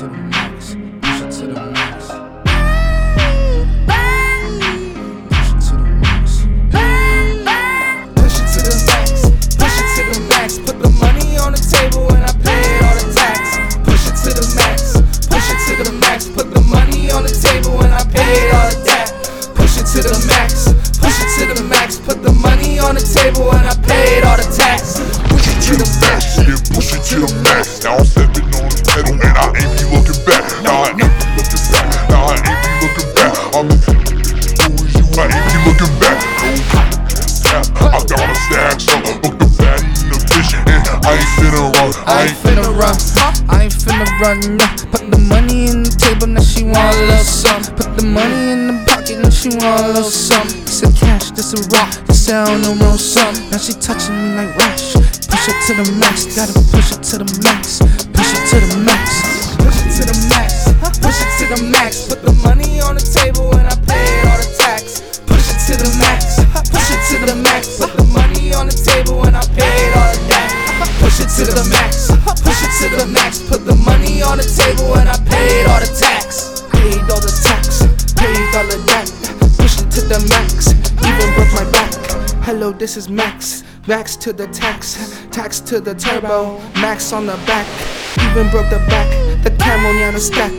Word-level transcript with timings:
to 0.00 0.06
the 0.06 0.12
max. 0.16 0.74
Push 1.02 1.20
it 1.20 1.30
to 1.40 1.46
the 1.46 1.60
max. 1.60 2.08
Put 10.58 10.78
the 10.80 10.88
money 10.98 11.36
on 11.36 11.52
the 11.52 11.60
table 11.60 12.08
and 12.14 12.24
I 12.24 12.32
paid 12.40 12.80
all 12.80 12.96
the 12.96 13.12
tax. 13.12 13.60
Push 13.84 14.08
it 14.08 14.16
to 14.24 14.30
the 14.40 14.46
max, 14.56 14.96
push 15.28 15.50
it 15.52 15.60
to 15.68 15.84
the 15.84 15.92
max. 16.00 16.28
Put 16.28 16.48
the 16.48 16.60
money 16.62 17.10
on 17.10 17.24
the 17.24 17.34
table 17.36 17.82
and 17.84 17.92
I 17.92 18.02
paid 18.08 18.50
all 18.56 18.70
the 18.72 18.80
tax. 18.88 19.28
Push 19.52 19.76
it 19.76 19.84
to 19.84 20.00
the 20.00 20.16
max, 20.24 20.72
push 20.96 21.20
it 21.20 21.28
to 21.36 21.52
the 21.52 21.68
max. 21.68 21.98
Put 21.98 22.22
the 22.22 22.32
money 22.32 22.78
on 22.78 22.94
the 22.94 23.04
table 23.04 23.52
and 23.52 23.68
I 23.68 23.76
paid 23.84 24.24
all 24.24 24.38
the 24.38 24.48
tax. 24.48 24.96
Push 25.28 25.44
it 25.44 25.60
to 25.68 25.76
the 25.76 25.84
max, 26.00 26.40
yeah, 26.40 26.56
push 26.72 26.96
it 26.96 27.04
to 27.12 27.20
the 27.20 27.28
max. 27.44 27.84
Now 27.84 27.98
I'm 27.98 28.29
finna 42.50 42.66
run, 42.74 42.96
I 43.48 43.64
ain't 43.64 43.72
finna 43.72 44.06
run. 44.20 44.56
No. 44.56 44.66
Put 44.90 45.10
the 45.10 45.18
money 45.18 45.70
in 45.70 45.82
the 45.82 45.90
table, 45.90 46.26
now 46.26 46.42
she 46.42 46.64
want 46.64 46.96
a 46.96 47.00
little 47.06 47.24
something. 47.24 47.74
Put 47.76 47.96
the 47.96 48.06
money 48.06 48.50
in 48.50 48.66
the 48.66 48.74
pocket, 48.86 49.18
now 49.22 49.30
she 49.30 49.48
want 49.50 49.80
a 49.84 49.88
little 49.88 50.10
something. 50.10 50.64
This 50.64 50.82
a 50.82 50.92
cash, 50.92 51.30
this 51.30 51.52
a 51.54 51.60
rock, 51.70 51.90
this 52.06 52.30
on 52.30 52.62
the 52.62 52.74
road 52.82 52.98
something. 52.98 53.50
Now 53.50 53.58
she 53.58 53.72
touching 53.74 54.16
me 54.16 54.34
like 54.34 54.56
rash. 54.56 54.94
Push 55.30 55.48
it 55.48 55.58
to 55.66 55.72
the 55.78 55.86
max, 55.98 56.26
gotta 56.34 56.54
push 56.74 56.92
it 56.92 57.02
to 57.10 57.18
the 57.22 57.28
max. 57.44 57.78
Push 58.14 58.32
it 58.34 58.42
to 58.50 58.56
the 58.66 58.78
max. 58.82 59.06
Push 59.60 59.78
it 59.84 59.90
to 59.96 60.02
the 60.10 60.16
max, 60.30 60.64
push 60.98 61.20
it 61.20 61.30
to 61.38 61.44
the 61.54 61.60
max. 61.70 61.89
Push 71.20 71.38
it 71.38 71.44
to 71.44 71.52
the 71.52 71.68
max, 71.68 72.08
push 72.40 72.64
it 72.64 72.72
to 72.80 72.96
the 72.96 73.06
max. 73.12 73.42
Put 73.42 73.66
the 73.66 73.74
money 73.74 74.22
on 74.22 74.38
the 74.38 74.48
table 74.48 74.96
and 74.96 75.06
I 75.06 75.16
paid 75.28 75.66
all 75.68 75.80
the 75.80 75.92
tax. 75.92 76.62
Paid 76.72 77.04
all 77.12 77.20
the 77.20 77.28
tax, 77.44 77.84
paid 78.16 78.56
all 78.56 78.64
the 78.64 78.80
that. 78.88 79.04
Push 79.60 79.84
it 79.84 79.90
to 79.92 80.00
the 80.00 80.18
max, 80.32 80.72
even 81.04 81.28
broke 81.36 81.52
my 81.52 81.70
back. 81.72 81.92
Hello, 82.42 82.72
this 82.72 82.96
is 82.96 83.10
Max. 83.10 83.64
Max 83.86 84.16
to 84.16 84.32
the 84.32 84.46
tax, 84.48 85.26
tax 85.30 85.60
to 85.60 85.78
the 85.78 85.94
turbo, 85.94 86.58
max 86.80 87.12
on 87.12 87.26
the 87.26 87.36
back. 87.44 87.66
Even 88.30 88.50
broke 88.50 88.70
the 88.70 88.78
back, 88.88 89.08
the 89.44 89.50
camel 89.50 89.92
on 90.04 90.14
the 90.14 90.20
stack. 90.20 90.52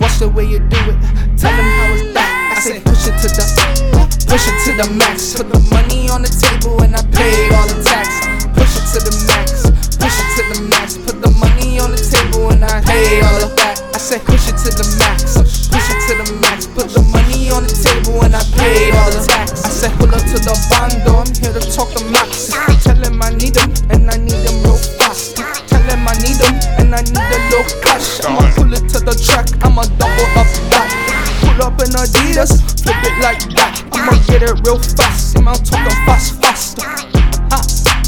Watch 0.00 0.18
the 0.18 0.28
way 0.28 0.44
you 0.44 0.58
do 0.58 0.78
it, 0.78 0.98
tell 1.38 1.54
them 1.54 1.68
how 1.78 1.94
it's 1.94 2.12
back. 2.12 2.56
I 2.56 2.60
say 2.60 2.80
push 2.80 3.06
it 3.06 3.14
to 3.22 3.28
the, 3.38 4.26
push 4.26 4.48
it 4.48 4.58
to 4.66 4.82
the 4.82 4.94
max. 4.94 5.34
Put 5.36 5.48
the 5.52 5.60
money 5.70 6.10
on 6.10 6.22
the 6.22 6.28
table 6.28 6.82
and 6.82 6.96
I 6.96 7.07
say 14.08 14.18
push 14.24 14.48
it 14.48 14.56
to 14.56 14.72
the 14.72 14.88
max, 14.96 15.36
push 15.68 15.92
it 15.92 16.00
to 16.08 16.12
the 16.16 16.40
max. 16.40 16.64
Put 16.64 16.88
the 16.96 17.04
money 17.12 17.52
on 17.52 17.68
the 17.68 17.74
table 17.76 18.24
and 18.24 18.32
I 18.32 18.40
paid 18.56 18.96
all 18.96 19.12
the 19.12 19.20
tax. 19.20 19.60
I 19.60 19.68
said 19.68 19.92
pull 20.00 20.08
up 20.08 20.24
to 20.32 20.40
the 20.40 20.56
bando, 20.72 21.20
I'm 21.20 21.28
here 21.36 21.52
to 21.52 21.60
talk 21.68 21.92
the 21.92 22.00
max. 22.08 22.48
Tell 22.88 22.96
him 22.96 23.20
I 23.20 23.36
need 23.36 23.52
him 23.52 23.68
and 23.92 24.08
I 24.08 24.16
need 24.16 24.40
him 24.48 24.64
real 24.64 24.80
fast. 24.96 25.36
Tell 25.68 25.84
him 25.84 26.08
I 26.08 26.16
need 26.24 26.40
him 26.40 26.56
and 26.80 26.96
I 26.96 27.04
need 27.04 27.20
a 27.20 27.38
little 27.52 27.68
cash. 27.84 28.24
I'ma 28.24 28.48
pull 28.56 28.72
it 28.72 28.88
to 28.96 28.98
the 29.04 29.12
track, 29.12 29.44
I'ma 29.60 29.84
double 30.00 30.28
up 30.40 30.48
that. 30.72 30.88
Pull 31.44 31.60
up 31.68 31.76
in 31.84 31.92
Adidas, 31.92 32.64
flip 32.80 32.96
it 33.04 33.16
like 33.20 33.44
that. 33.60 33.76
I'ma 33.92 34.16
get 34.24 34.40
it 34.40 34.56
real 34.64 34.80
fast. 34.96 35.36
Yeah, 35.36 35.52
I'm 35.52 35.60
talking 35.60 36.00
fast, 36.08 36.40
fast. 36.40 36.80
Ah, 37.52 37.60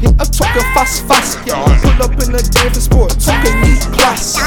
yeah, 0.00 0.08
I'm 0.16 0.30
talking 0.32 0.64
fast, 0.72 1.04
fast. 1.04 1.36
Yeah, 1.44 1.60
pull 1.84 2.00
up 2.00 2.16
in 2.16 2.32
a 2.32 2.40
different 2.40 2.80
sport, 2.80 3.12
talking 3.20 3.60
E 3.68 3.76
class. 3.92 4.40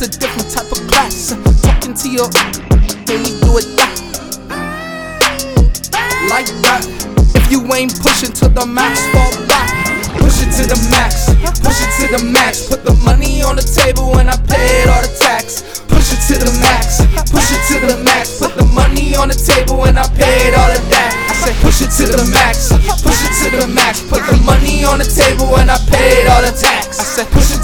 A 0.00 0.08
different 0.08 0.48
type 0.48 0.72
of 0.72 0.80
class. 0.88 1.36
Talking 1.60 1.92
to 1.92 2.08
your, 2.08 2.30
can 3.04 3.20
you 3.20 3.36
do 3.44 3.60
it 3.60 3.68
that? 3.76 3.92
Like 6.24 6.48
that. 6.64 6.88
If 7.36 7.52
you 7.52 7.60
ain't 7.76 7.92
pushing 8.00 8.32
to 8.40 8.48
the 8.48 8.64
max, 8.64 8.96
fall 9.12 9.28
back. 9.44 9.68
Push 10.16 10.40
it 10.40 10.56
to 10.56 10.64
the 10.72 10.80
max, 10.88 11.28
push 11.60 11.84
it 11.84 11.92
to 12.00 12.16
the 12.16 12.24
max. 12.32 12.64
Put 12.72 12.80
the 12.82 12.96
money 13.04 13.42
on 13.42 13.60
the 13.60 13.62
table 13.62 14.16
and 14.16 14.32
I 14.32 14.40
paid 14.48 14.88
all 14.88 15.04
the 15.04 15.12
tax. 15.20 15.84
Push 15.84 16.16
it 16.16 16.20
to 16.32 16.48
the 16.48 16.52
max, 16.64 17.04
push 17.28 17.52
it 17.52 17.60
to 17.68 17.84
the 17.84 18.00
max. 18.00 18.40
Put 18.40 18.56
the 18.56 18.64
money 18.72 19.12
on 19.20 19.28
the 19.28 19.36
table 19.36 19.84
and 19.84 20.00
I 20.00 20.08
paid 20.16 20.56
all 20.56 20.72
of 20.72 20.80
that. 20.96 21.12
I 21.28 21.34
said 21.44 21.56
push 21.60 21.84
it 21.84 21.92
to 22.00 22.08
the 22.08 22.24
max, 22.32 22.72
push 23.04 23.20
it 23.20 23.36
to 23.44 23.48
the 23.52 23.68
max. 23.68 24.00
Put 24.08 24.24
the 24.24 24.40
money 24.48 24.80
on 24.80 25.04
the 25.04 25.04
table 25.04 25.60
and 25.60 25.68
I 25.68 25.76
paid 25.92 26.24
all 26.24 26.40
the 26.40 26.56
tax. 26.56 26.96
I 26.96 27.04
said 27.04 27.28
push 27.28 27.52
it 27.52 27.60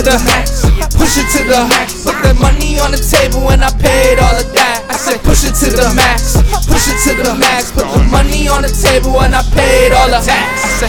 to 0.00 0.10
the 0.10 0.24
max, 0.24 0.64
push 0.96 1.18
it 1.18 1.28
to 1.36 1.44
the 1.44 1.60
max. 1.68 2.04
Put 2.04 2.16
the 2.22 2.32
money 2.40 2.78
on 2.80 2.90
the 2.90 2.96
table 2.96 3.50
and 3.50 3.62
I 3.62 3.70
paid 3.76 4.18
all 4.18 4.32
of 4.32 4.48
that. 4.56 4.86
I 4.88 4.96
said 4.96 5.20
push 5.20 5.44
it 5.44 5.54
to 5.60 5.68
the 5.68 5.92
max, 5.94 6.40
push 6.64 6.88
it 6.88 6.96
to 7.04 7.22
the 7.22 7.34
max. 7.36 7.70
Put 7.72 7.84
the 7.92 8.02
money 8.08 8.48
on 8.48 8.62
the 8.62 8.72
table 8.72 9.20
and 9.20 9.34
I 9.34 9.42
paid 9.52 9.92
all 9.92 10.08
the 10.08 10.20
tax. 10.24 10.80